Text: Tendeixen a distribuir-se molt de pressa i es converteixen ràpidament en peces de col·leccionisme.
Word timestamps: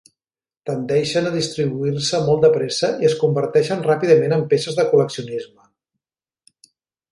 Tendeixen 0.69 1.29
a 1.29 1.33
distribuir-se 1.35 2.21
molt 2.29 2.47
de 2.47 2.51
pressa 2.57 2.91
i 3.05 3.09
es 3.11 3.17
converteixen 3.21 3.85
ràpidament 3.91 4.35
en 4.41 4.49
peces 4.55 4.81
de 4.81 4.89
col·leccionisme. 4.95 5.71